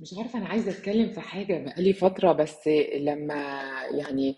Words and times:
مش 0.00 0.14
عارفة 0.18 0.38
أنا 0.38 0.46
عايزة 0.48 0.70
أتكلم 0.70 1.12
في 1.12 1.20
حاجة 1.20 1.64
بقالي 1.64 1.92
فترة 1.92 2.32
بس 2.32 2.68
لما 3.00 3.34
يعني 3.90 4.36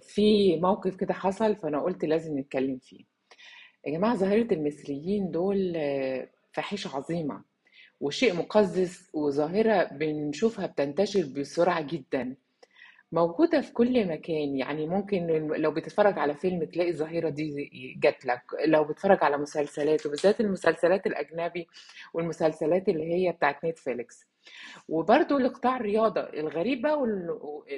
في 0.00 0.56
موقف 0.56 0.96
كده 0.96 1.14
حصل 1.14 1.56
فأنا 1.56 1.82
قلت 1.82 2.04
لازم 2.04 2.38
نتكلم 2.38 2.78
فيه. 2.78 3.04
يا 3.86 3.90
جماعة 3.92 4.16
ظاهرة 4.16 4.54
المصريين 4.54 5.30
دول 5.30 5.72
فاحشة 6.52 6.96
عظيمة 6.96 7.44
وشيء 8.00 8.34
مقزز 8.34 9.10
وظاهرة 9.14 9.84
بنشوفها 9.84 10.66
بتنتشر 10.66 11.26
بسرعة 11.36 11.80
جدا. 11.82 12.36
موجودة 13.14 13.60
في 13.60 13.72
كل 13.72 14.08
مكان. 14.08 14.56
يعني 14.56 14.86
ممكن 14.86 15.26
لو 15.56 15.70
بتتفرج 15.70 16.18
على 16.18 16.34
فيلم 16.34 16.64
تلاقي 16.64 16.90
الظاهرة 16.90 17.28
دي 17.28 17.70
جات 18.02 18.26
لك. 18.26 18.42
لو 18.66 18.84
بتتفرج 18.84 19.24
على 19.24 19.36
مسلسلات 19.36 20.06
وبالذات 20.06 20.40
المسلسلات 20.40 21.06
الأجنبي 21.06 21.68
والمسلسلات 22.14 22.88
اللي 22.88 23.14
هي 23.14 23.32
بتاعت 23.32 23.64
نتفليكس 23.64 24.26
وبرضو 24.88 25.38
لقطاع 25.38 25.76
الرياضة 25.76 26.20
الغريب 26.20 26.82
بقى 26.82 26.98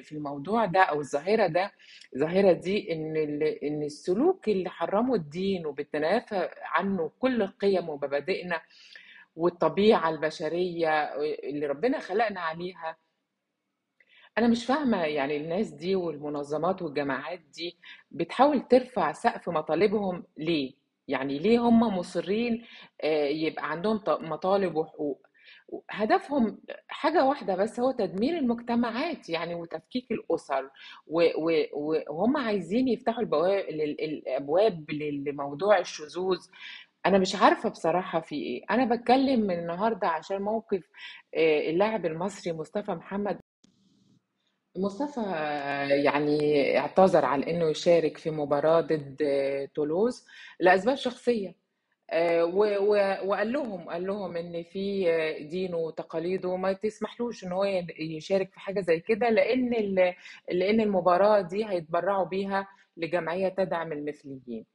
في 0.03 0.13
الموضوع 0.13 0.65
ده 0.65 0.81
أو 0.83 1.01
الظاهرة 1.01 1.47
ده 1.47 1.73
الظاهرة 2.15 2.53
دي 2.53 2.93
إن 2.93 3.17
إن 3.63 3.83
السلوك 3.83 4.49
اللي 4.49 4.71
حرمه 4.71 5.15
الدين 5.15 5.67
وبتنافى 5.67 6.49
عنه 6.63 7.11
كل 7.19 7.43
القيم 7.43 7.89
ومبادئنا 7.89 8.61
والطبيعة 9.37 10.09
البشرية 10.11 10.91
اللي 11.45 11.67
ربنا 11.67 11.99
خلقنا 11.99 12.41
عليها 12.41 12.97
أنا 14.39 14.49
مش 14.49 14.67
فاهمة 14.67 15.05
يعني 15.05 15.37
الناس 15.37 15.69
دي 15.71 15.95
والمنظمات 15.95 16.83
والجماعات 16.83 17.41
دي 17.55 17.77
بتحاول 18.11 18.61
ترفع 18.69 19.13
سقف 19.13 19.49
مطالبهم 19.49 20.25
ليه؟ 20.37 20.73
يعني 21.09 21.39
ليه 21.39 21.59
هم 21.59 21.81
مصرين 21.99 22.65
آه، 23.01 23.27
يبقى 23.27 23.71
عندهم 23.71 24.01
مطالب 24.09 24.77
وحقوق؟ 24.77 25.27
هدفهم 25.91 26.59
حاجة 26.89 27.25
واحدة 27.25 27.57
بس 27.57 27.81
هو 27.81 27.93
تدمير 27.93 28.39
المجتمعات 28.39 29.29
يعني 29.31 29.55
وتفكيك 29.55 30.07
الأسر 30.13 30.71
و- 31.07 31.31
و- 31.49 32.03
وهم 32.11 32.37
عايزين 32.37 32.89
يفتحوا 32.89 33.21
البواب 33.21 33.65
الأبواب 33.69 34.91
لموضوع 34.91 35.79
الشذوذ 35.79 36.39
أنا 37.07 37.19
مش 37.19 37.35
عارفة 37.37 37.69
بصراحة 37.69 38.21
في 38.21 38.35
إيه 38.37 38.65
أنا 38.71 38.95
بتكلم 38.97 39.41
من 39.41 39.59
النهاردة 39.59 40.09
عشان 40.09 40.43
موقف 40.43 40.85
آه، 41.35 41.71
اللاعب 41.71 42.07
المصري 42.07 42.53
مصطفى 42.53 42.93
محمد 42.93 43.41
مصطفى 44.79 45.21
يعني 46.05 46.79
اعتذر 46.79 47.25
عن 47.25 47.43
إنه 47.43 47.69
يشارك 47.71 48.17
في 48.19 48.31
مباراة 48.31 48.81
ضد 48.81 49.19
تولوز 49.75 50.27
لأسباب 50.61 50.97
شخصية. 50.97 51.55
آه، 52.11 52.45
وقال 53.25 53.53
لهم 53.53 53.89
قال 53.91 54.07
لهم 54.07 54.37
إن 54.37 54.63
في 54.63 55.05
دينه 55.51 55.77
وتقاليده 55.77 56.57
ما 56.57 56.73
تسمحلوش 56.73 57.45
إن 57.45 57.53
هو 57.53 57.65
يشارك 58.01 58.53
في 58.53 58.61
حاجة 58.61 58.81
زي 58.81 59.01
كده 59.01 59.31
لأن 59.31 59.71
لأن 60.53 60.81
المباراة 60.81 61.41
دي 61.41 61.67
هيتبرعوا 61.67 62.25
بيها 62.25 62.69
لجمعية 62.97 63.49
تدعم 63.49 63.93
المثليين. 63.93 64.67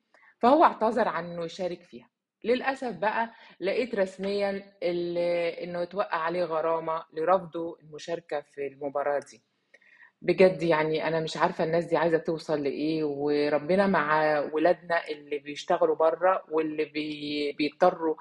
فهو 0.41 0.63
اعتذر 0.63 1.07
عن 1.07 1.25
إنه 1.31 1.45
يشارك 1.45 1.81
فيها. 1.83 2.09
للأسف 2.43 2.97
بقى 2.97 3.31
لقيت 3.59 3.95
رسميا 3.95 4.73
إنه 5.63 5.83
أتوقع 5.83 6.17
عليه 6.17 6.43
غرامة 6.43 7.03
لرفضه 7.13 7.77
المشاركة 7.83 8.41
في 8.41 8.67
المباراة 8.67 9.19
دي. 9.31 9.41
بجد 10.21 10.63
يعني 10.63 11.07
أنا 11.07 11.19
مش 11.19 11.37
عارفة 11.37 11.63
الناس 11.63 11.85
دي 11.85 11.97
عايزة 11.97 12.17
توصل 12.17 12.63
لإيه 12.63 13.03
وربنا 13.03 13.87
مع 13.87 14.39
ولادنا 14.53 15.07
اللي 15.09 15.39
بيشتغلوا 15.39 15.95
بره 15.95 16.43
واللي 16.51 16.85
بي 16.85 17.51
بيضطروا 17.51 18.15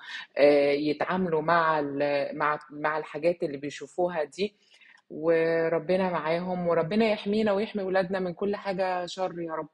يتعاملوا 0.74 1.42
مع 1.42 1.80
مع 2.32 2.58
مع 2.70 2.98
الحاجات 2.98 3.42
اللي 3.42 3.56
بيشوفوها 3.58 4.24
دي. 4.24 4.56
وربنا 5.10 6.10
معاهم 6.10 6.68
وربنا 6.68 7.06
يحمينا 7.12 7.52
ويحمي 7.52 7.82
ولادنا 7.82 8.18
من 8.20 8.34
كل 8.34 8.56
حاجة 8.56 9.06
شر 9.06 9.40
يا 9.40 9.52
رب. 9.54 9.68